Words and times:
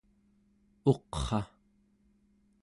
uqra 0.91 1.41